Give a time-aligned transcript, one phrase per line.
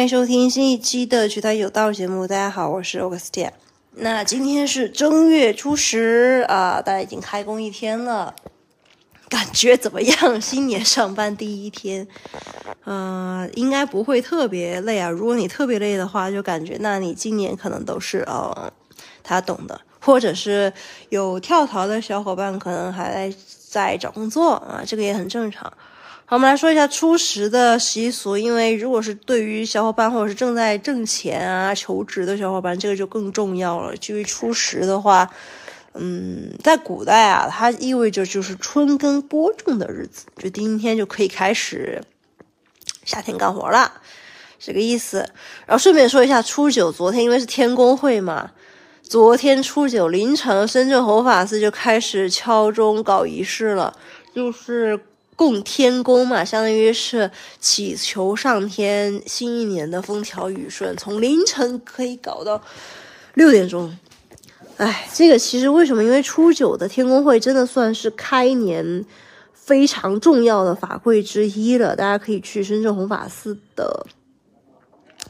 [0.00, 2.26] 欢迎收听新一期的《曲台有道》节目。
[2.26, 3.50] 大家好，我是 Augustia。
[3.96, 8.34] 那今天是正月初十啊，大家已经开工一天了，
[9.28, 10.40] 感觉怎么样？
[10.40, 12.08] 新年上班第一天，
[12.86, 15.10] 嗯，应该不会特别累啊。
[15.10, 18.72] 如果你特别累的话，就感觉那你今年可能都是呃，
[19.22, 20.72] 他懂的，或者是
[21.10, 23.30] 有跳槽的小伙伴，可能还
[23.68, 25.70] 在找工作啊，这个也很正常。
[26.30, 28.38] 好，我们来说一下初十的习俗。
[28.38, 33.96] 因为如果是对于小伙伴或者是正在挣钱啊、求职的小伙伴，这个就更重要了。
[33.96, 35.28] 至于初十的话，
[35.94, 42.00] 嗯，在古代啊，它意味着就是春耕播种的日子，就第一天就可以开始
[43.04, 43.92] 夏天干活了，
[44.56, 45.28] 这个意思。
[45.66, 48.52] 然后顺便说一下，初九昨天因为是天公会嘛，
[49.02, 53.92] 昨天初九凌晨，深圳弘法寺就开始敲钟搞仪式了，
[54.32, 55.00] 就是。
[55.40, 62.60] 供天公嘛，相当于是祈求上天新一年的风调雨顺，从凌晨可以搞到
[63.32, 63.96] 六点钟。
[64.76, 66.04] 哎，这个其实为什么？
[66.04, 69.02] 因为初九的天公会真的算是开年
[69.54, 74.04] 非常重要的法会之一了，大家可以去深圳弘法寺的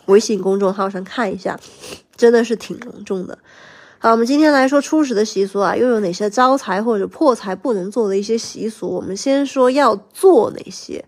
[0.07, 1.57] 微信公众号上看一下，
[2.17, 3.39] 真的是挺隆重的。
[4.03, 8.89] 好，我们今天来说初十的习俗啊，又有哪些招财或者破财不能做的一些习俗？
[8.89, 11.05] 我们先说要做哪些。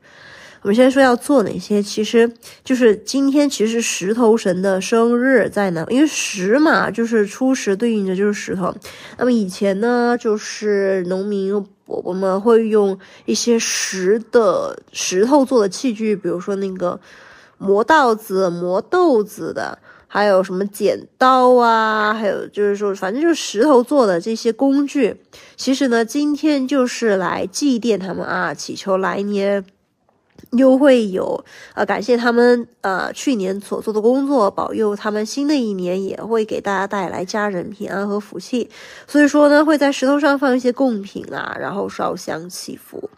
[0.61, 2.31] 我们先说要做哪些，其实
[2.63, 5.83] 就是今天其实石头神的生日在哪？
[5.89, 8.75] 因为石嘛，就是初十对应着就是石头。
[9.17, 17.01] 那么以前呢，就是农民伯伯们会用一些石的石头做的器具，比如说那个
[17.57, 19.79] 磨稻子、磨豆子的。
[20.15, 22.13] 还有什么剪刀啊？
[22.13, 25.17] 还有就是说，反正就是石头做的这些工具。
[25.57, 29.65] 其实呢，今天就是来祭奠他们啊，祈求来年
[30.51, 31.43] 又会有
[31.75, 38.69] 呃，感谢他们呃去年所做的工作，保佑他们新的一年也会给大家带来家人平安和福气。
[39.07, 43.09] 所以说呢，会在石头上放一些贡品啊，然后烧香祈福。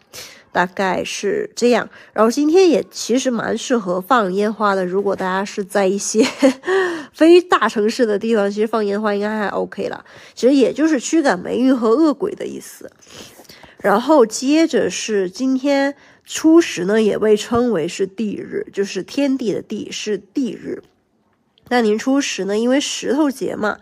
[0.55, 4.85] 大概是这样，然后今天也其实蛮适合放烟花的。
[4.85, 6.25] 如果大家是在一些
[7.11, 10.05] 非大城市的地方，其实放烟花应该还 OK 了。
[10.33, 12.89] 其实也就是驱赶霉运和恶鬼的意思。
[13.79, 15.93] 然后接着是今天
[16.23, 20.81] 初十呢，也被称为是地日，就是天地的地是地日。
[21.67, 23.79] 那年初十呢，因为石头节嘛，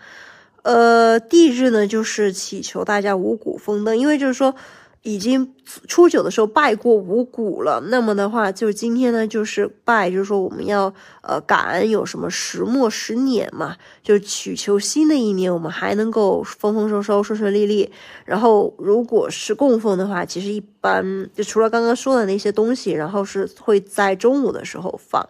[0.63, 4.55] 呃，地日呢就是祈求大家五谷丰登，因为就是说。
[5.03, 5.53] 已经
[5.85, 17.91] 初九的时候拜过五谷了，那么的话，就今天呢，就是拜，就是说我们要呃感恩有什么石磨石碾嘛，就祈求新的一年我们还能够丰丰收收、顺顺利利。
[18.23, 25.27] 然后如果是供奉的话，其实一般就除了刚刚说的那些东西，然后是会在中午的时候放。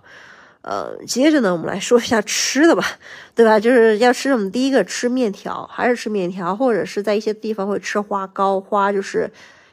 [0.61, 2.85] 呃，接着呢，我们来说一下吃的吧，
[3.33, 3.59] 对吧？
[3.59, 4.51] 就是要吃什么？
[4.51, 9.27] 第一个吃面条，还是吃面条，或者是在一些地方会吃花糕，花就是。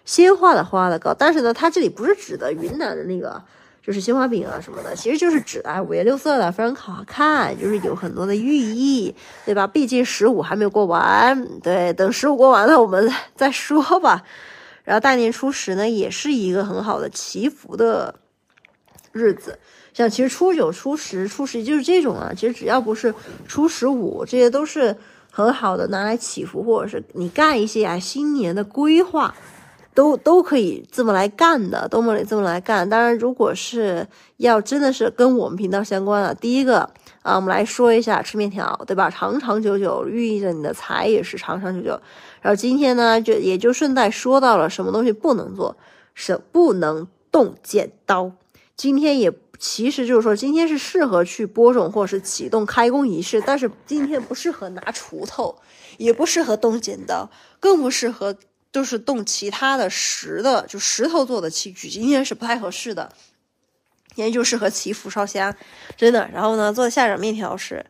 [0.05, 3.41] 鲜花的花的糕，但是呢，它这里不是指的云南的那个，
[3.83, 9.67] 就是鲜花饼啊什么的，其实就是指哎五颜六色的，非常好看，就是有很多的寓意，对吧？
[9.67, 14.23] 毕竟十五还没有过完，对，等十五过完了我们再说吧。
[14.83, 18.15] 然后大年初十呢，也是一个很好的祈福的
[19.13, 19.59] 日子，
[19.93, 23.15] 像其实初九、初十、初十就是这种啊，其实只要不是
[23.47, 24.97] 初十五，这些都是
[25.31, 29.33] 很好的拿来祈福，或者是你干一些啊新年的规划。
[30.01, 32.89] 都都可以这么来干的，都可以这么来干。
[32.89, 34.07] 当然，如果是
[34.39, 36.89] 要真的是跟我们频道相关的，第一个
[37.21, 39.11] 啊，我们来说一下吃面条，对吧？
[39.11, 42.01] 长长久久，寓意着你的财也是长长久久。
[42.41, 45.77] 然后今天呢，就也就顺带说到了什么东西不能做，
[46.15, 48.33] 是不能动剪刀。
[48.75, 55.57] 今天也其实就是说，今天是适合去播种或者是启动开工仪式，但是今天不适合拿锄头，
[55.99, 57.29] 也不适合动剪刀，
[57.61, 58.35] 更不适合。
[58.73, 63.13] 都是动其他的石的，就石头做的器具，今天是不太合适的。
[64.15, 65.55] 今天就适合祈福烧香，
[65.97, 66.29] 真的。
[66.33, 67.85] 然后呢，做下整面条吃，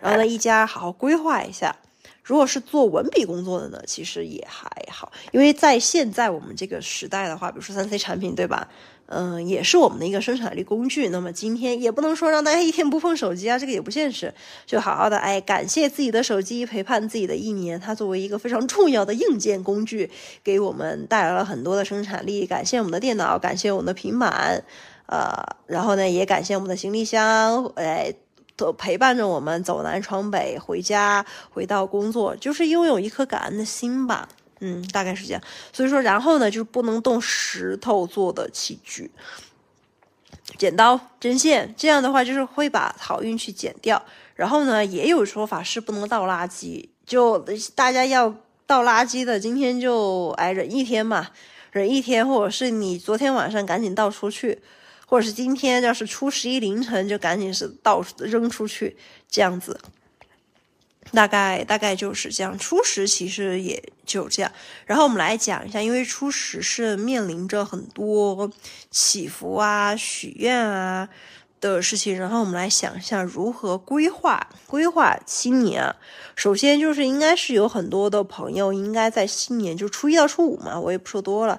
[0.00, 1.76] 然后呢，一家好好规划一下。
[2.22, 8.68] 如果是做文笔工作的呢，其实也还好，因为在现在我们这个时代的话，比如说三 C 产品，对吧？
[9.08, 11.08] 嗯，也是我们的一个生产力工具。
[11.10, 14.32] 那么今天也不能说让大家一天不碰手机啊，这个也不现实。
[14.66, 20.10] 就好好的哎，感谢自己的手机陪伴自己的一年，它作为一个非常重要的硬件工具，
[20.42, 22.46] 给我们带来了很多的生产力。
[22.46, 24.64] 感谢我们的电脑，感谢我们的平板，
[25.06, 25.32] 呃，
[25.66, 28.12] 然后呢，也感谢我们的行李箱，哎，
[28.56, 34.28] 都陪伴着我们走南闯北，回家，回到工作，就是拥有一颗感恩的心吧。
[34.60, 35.42] 嗯，大概是这样。
[35.72, 39.10] 所以说，然后呢，就是不能动石头做的器具。
[40.56, 44.00] 剪刀、针线，这样的话就是会把好运去剪掉。
[44.34, 47.38] 然后呢，也有说法是不能倒垃圾，就
[47.74, 48.34] 大家要
[48.66, 51.28] 倒垃圾的，今天就哎忍一天嘛，
[51.72, 54.60] 忍一天，或者是你昨天晚上赶紧倒出去，
[55.06, 58.96] 或者是今天要是初十一凌晨就赶紧是倒扔出去，
[59.28, 59.78] 这样子。
[61.12, 64.52] 大概大概就是这样，初十其实也就这样。
[64.84, 68.50] 然后我们来讲一下，因为初十是面临着很多
[68.90, 71.08] 祈福啊、许愿啊
[71.60, 75.94] 的事情，然后我们来想一下如何规划规划新年。
[76.34, 81.58] 首先就是应该是有很多的朋友应该在新年就初一到初五嘛，我也不说多了，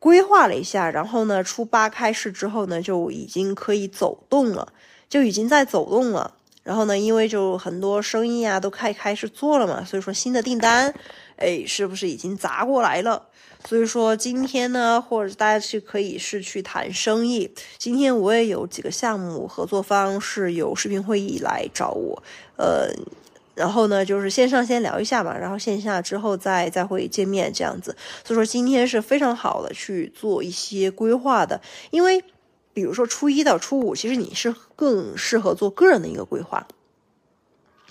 [0.00, 4.72] 规划了一下，然后呢，初八开市之后呢，就已经可以走动了，
[5.08, 6.34] 就已经在走动了。
[6.68, 10.92] 然后呢，因为就很多生意啊都开开始做了嘛，所以说新的订单，
[11.36, 13.26] 哎，是不是已经砸过来了？
[13.64, 17.50] 所以说今天呢，或者大家是可以是去谈生意。
[17.78, 22.22] 今天我也有几个项目合作方是有视频会议来找我，
[22.56, 22.90] 呃，
[23.54, 27.96] 然后呢就是线上先聊一下嘛，然后线下之后再再会见面这样子。
[28.26, 31.58] 所以说今天是非常好的去做一些规划的，
[31.90, 32.22] 因为。
[32.78, 36.64] 比如说初一到初五，其实你是更适合做个人的一个规划。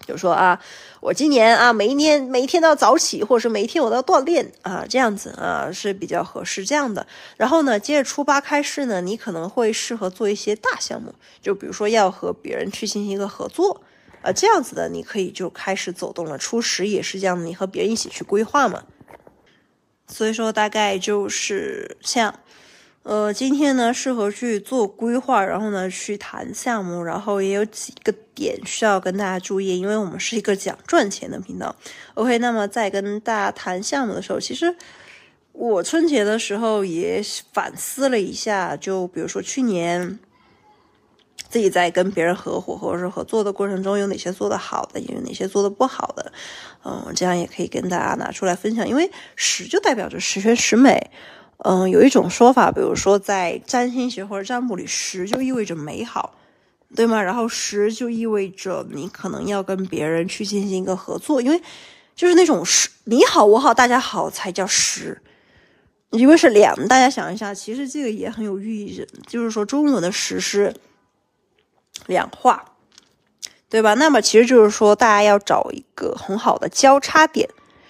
[0.06, 0.62] 就说啊，
[1.02, 7.06] 我今年啊，每一年每一天都要早起，或者是每一天我都要锻炼啊，这样子啊是比较合适这样的。
[7.36, 13.82] 然后呢，接着初八开市呢，你可能会适合做一些大项目，就比如说要和别人去进行一个合作
[14.22, 16.38] 啊，这样子的你可以就开始走动了。
[16.38, 18.84] 初十也是这样，你和别人一起去规划嘛。
[20.08, 22.34] 所以说大概就是像。
[23.08, 31.74] 呃，今天呢适合去做规划，然后呢去谈项目，然后也有几个点需要跟大家注意，因为我们是一个讲赚钱的频道。
[32.16, 34.76] OK，那么在跟大家谈项目的时候，其实
[35.54, 37.24] 我春节的时候也
[37.54, 40.20] 反思了一下，就比如说去年
[41.48, 46.34] 自己在跟别人合伙或者是合作的过程中，有哪些做的好的，也有哪些做的不好的，
[46.84, 51.10] 嗯，这样也可以跟大家拿出来分享，因为十就代表着十全十美。
[51.60, 56.36] 嗯，有一种说法，比如说在占星学或者占卜里，十就意味着美好，
[56.96, 57.20] 对吗？
[57.20, 61.60] 然后十就意味着你可能要跟别人去进行一个合作，因为
[62.16, 65.20] 就是那种十你好我好大家好才叫十，
[66.12, 66.76] 因为是两。
[66.88, 70.72] 大家想一下，其实这个也很有寓意，就是说中文的十是
[72.06, 72.64] 两化，
[73.68, 73.96] 对吧？
[73.96, 77.50] 那么其实就是说大家要找一个很好的交叉点，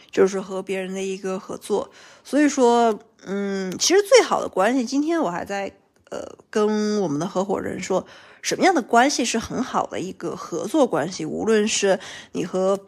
[0.10, 1.92] 就是和别人的一个合作，
[2.24, 2.98] 所以说。
[3.26, 5.72] 嗯，其实最好的关系，今天我还在
[6.10, 8.06] 呃跟我们的合伙人说，
[8.42, 11.26] 什么样的关系是很好的一个合作关系？
[11.26, 12.00] 无论是
[12.32, 12.80] 你和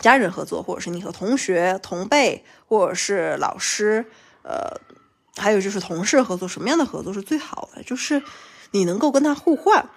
[0.00, 4.06] 家人合作，或者是你和同学、同辈，或者是老师，
[4.42, 4.80] 呃，
[5.36, 7.82] 还有就是同事合作，什么样的合作是最好的？
[7.82, 8.22] 就是
[8.70, 9.90] 你能够跟他互换，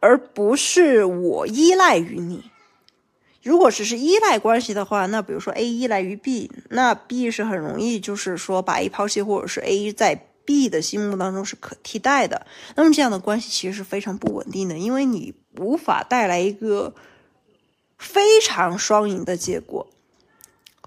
[0.00, 2.50] 而不是我依赖于你。
[3.42, 10.14] 如果只是依赖关系的话，那比如说 A 依赖于 B，那 B 是很容易就是说把 A 抛弃，或者是 A 在
[10.44, 12.46] B 的心目当中是可替代的。
[12.74, 16.94] 那么这样的关系其实是非常不稳定的，因为你无法带来一个
[17.98, 19.86] 非常双赢的结果。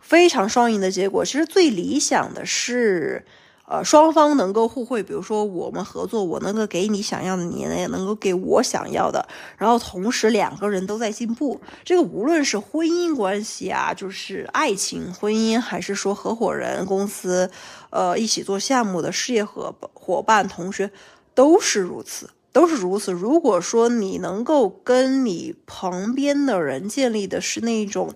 [0.02, 3.26] 非常双赢的结果，其实最理想的是。
[3.74, 9.28] 呃，双方能够互惠，比如说我们合作，我能够给你想要的，你也能够给我想要的，
[9.58, 11.60] 然后同时两个人都在进步。
[11.84, 17.50] 这个无论是婚姻关系啊，就是爱情、婚姻，还是说合伙人、公司，
[17.90, 20.92] 呃，一起做项目的事业伙伙伴、同学，
[21.34, 23.12] 都是如此，都是如此。
[23.12, 28.14] 如果说你能够跟你旁边的人建立的是那种。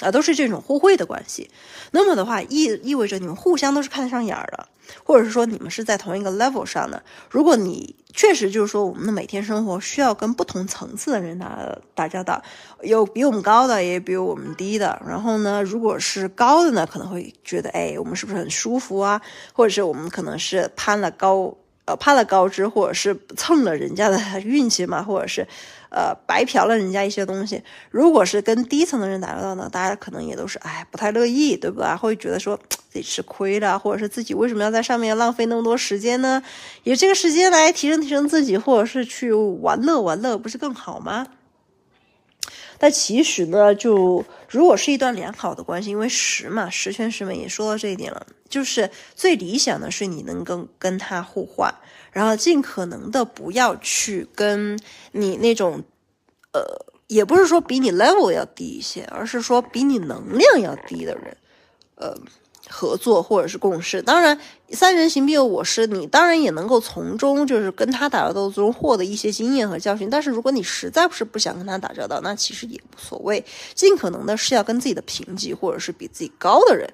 [0.00, 1.50] 啊，都是这种互惠的关系，
[1.90, 4.66] 那么的话意意味着你们互相都是看得上眼儿的，
[5.04, 7.02] 或者是说你们是在同一个 level 上的。
[7.28, 11.58] 如果你确实就是说我们的每天生活需要跟不同层次的人打
[11.94, 12.42] 打交道，
[12.82, 15.00] 有比我们高的，也比我们低的。
[15.06, 19.20] 然后呢，如果是高的呢，可能会觉得哎，我们是不是很舒服啊？
[19.52, 21.54] 或者是我们可能是攀了高
[21.90, 25.46] 呃攀了高枝，或者是蹭了人家的 运气嘛，或者是。
[25.92, 27.60] 呃，白嫖了人家一些东西。
[27.90, 31.96] 如果是跟低层的人打交道呢，大家可能也都是哎不太乐意，对吧？
[31.96, 32.56] 会觉得说
[32.88, 36.40] 自己吃亏了，或者是自己为什么要在上面浪费那么多时间呢？
[36.84, 41.26] 以这个时间来提升提升自己，或者是去玩乐玩乐，不是更好吗？
[42.82, 51.72] 但其实呢，就如果是一段良好的关系，因为十嘛，十全十美也说到这一点了，就是最理想的是你能跟跟他互换。
[52.10, 54.80] 然后尽可能的不要去跟
[55.12, 55.84] 你那种，
[56.52, 56.62] 呃，
[57.06, 61.36] 也不是说比你 level 要低一些，而是说比你能量要低的人，
[61.96, 62.16] 呃，
[62.70, 64.00] 合作或者是共事。
[64.00, 70.08] 当然，三人行必有我师，你当然也能够从中就是跟他打交道中获得一些经验和教训。
[70.08, 76.88] 但是如果你实在是不想跟他打交道，那其实也无所谓，尽可能的是要跟自己的平级或者是比自己高的人。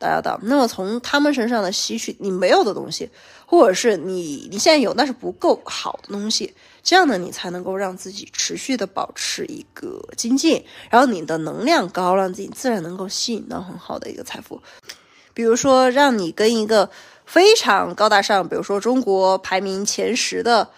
[0.00, 3.10] 打交道，那么从他们身上的吸取你没有的东西，
[3.44, 6.54] 或者是你你现在有但是不够好的东西，
[6.84, 14.62] 这样呢，你才能够让自己持续的保持一个精进，然后你的能量高，让自己自然能够吸引到很好的一个财富。
[15.38, 16.90] 比如说，让你跟一个
[17.24, 20.68] 非常高大上，比如说中国排名前十的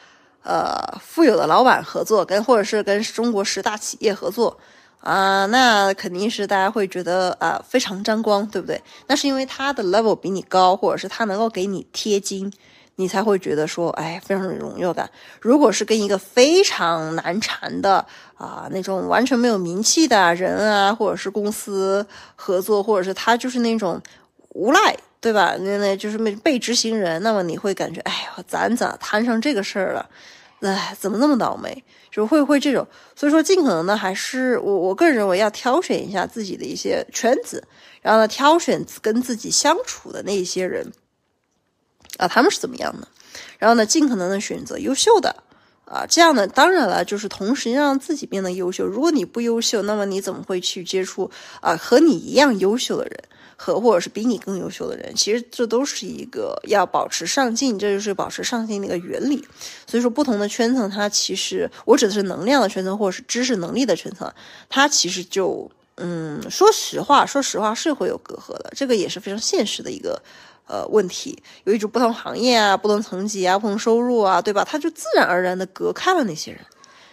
[0.43, 4.55] 呃富有的老板合作，跟或者是跟中国十大企业合作。
[5.00, 8.79] 啊，那肯定是大家会觉得啊非常沾光，对不对？
[9.07, 12.52] 那是因为他的 level 比你高，或者是他能够给你贴金，
[12.97, 15.09] 你才会觉得说，哎，非常有荣耀感。
[15.40, 18.05] 如果是跟一个非常难缠的
[18.37, 23.99] 啊那种完全没有名气的人啊，或者是公司合作，或者是他就是那种
[24.50, 25.57] 无赖，对吧？
[25.59, 30.09] 那那就是被被执行人，那么你会感觉，哎呀，咱咋摊上这个事儿了？
[30.61, 31.83] 哎，怎么那么倒霉？
[32.11, 37.62] 就会会这种，所以说尽可能的还是我我个人认为要挑选一下自己的一些圈子，
[38.02, 40.92] 然后呢挑选跟自己相处的那些人，
[42.19, 43.07] 啊他们是怎么样的，
[43.59, 45.45] 然后呢尽可能的选择优秀的，
[45.90, 48.87] 啊这样呢当然了就是同时让自己变得优秀。
[48.87, 51.30] 如果你不优秀，那么你怎么会去接触
[51.61, 53.25] 啊和你一样优秀的人？
[53.62, 59.47] 和或者是比你更优秀的人，其实这都是一个要保持上进，这就是保持上进的一个原理。
[59.87, 64.32] 所以说，不同的圈层，它其实我指的是能量的圈层，或者是知识能力的圈层，
[64.70, 70.23] 它其实就嗯，说实话，说实话是会有隔阂的，这个也是非常现实的一个
[70.71, 71.37] 呃问题。
[71.65, 74.65] 有一种不同行业啊、不同层级啊、不同收入啊，对吧？
[74.65, 76.61] 他就自然而然的隔开了那些人。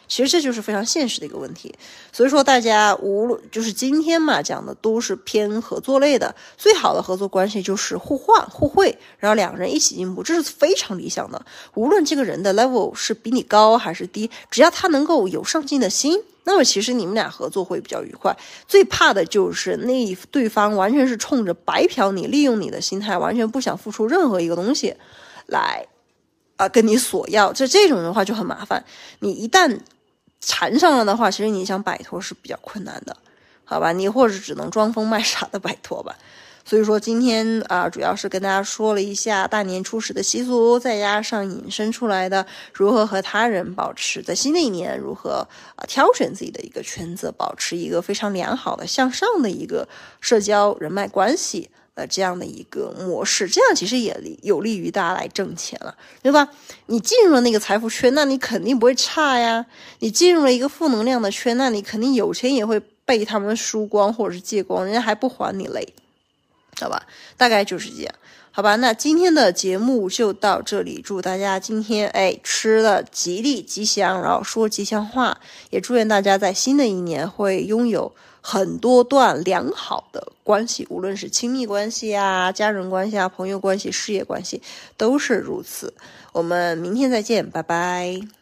[0.08, 1.74] 其实这就是非常现实的一个问题，
[2.12, 11.46] 所以说大家无论就是今天嘛讲的都是偏合作类的，最好的合作关系就是互换互惠，然后两个人一起进步，这是非常理想的。
[11.74, 18.36] 无论这个人的 level 是比你高还是低，只要他能够有上进的心，那么其实你们俩合作会比较愉快。
[18.68, 24.96] 最怕的就是那对方完全是冲着白嫖你、利用你的心态，完全不想付出任何一个东西
[25.48, 25.86] 来
[26.56, 28.84] 啊跟你索要，这这种的话就很麻烦。
[29.20, 29.78] 你一旦
[30.40, 33.16] 缠上了的话，其实你想摆脱是比较困难的，
[33.64, 33.92] 好吧？
[33.92, 36.16] 你或者只能装疯卖傻的摆脱吧。
[36.64, 49.88] 所以说今天啊，主要是跟大家说了一下大年初十的习俗，再加上引申出来的如何和他人保持在新的一年如何啊挑选自己的一个圈子，保持一个非常良好的向上的一个
[50.20, 51.70] 社交人脉关系。
[51.98, 56.48] 呃，这样的一个模式，这样其实也有利于大家来挣钱了，对吧？
[56.86, 59.66] 你进入了那个财富圈，那你肯定不会差呀。
[59.98, 65.92] 你进入了一个负能量的圈，那你肯定有钱也会被他们输光或者是借光，人家还不还你嘞，
[66.80, 67.04] 好吧？
[67.38, 68.14] 大概就是这样，
[68.52, 68.76] 好吧？
[68.78, 78.14] 那今天的节目就到这里，祝大家今天哎吃的吉利吉祥，然后说吉祥话，也祝愿大家在新的一年会拥有。
[78.40, 84.62] 很多段良好的关系，无论是亲密关系啊、家人关系啊、朋友关系、事业关系，
[84.96, 85.94] 都是如此。
[86.32, 88.37] 我们明天再见，拜拜。